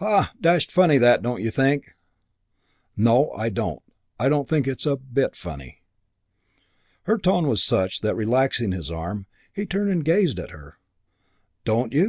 [0.00, 0.32] Ha!
[0.40, 1.94] Dashed funny that, don't you think?"
[2.96, 3.82] "No, I don't.
[4.18, 5.80] I don't think it's a bit funny."
[7.04, 10.78] Her tone was such that, relaxing his arm, he turned and gazed at her.
[11.64, 12.04] "Don't you?